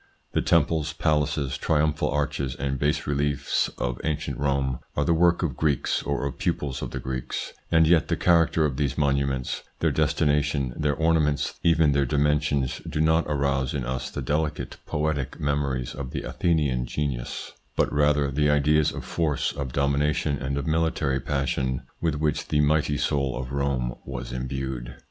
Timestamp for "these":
8.77-8.97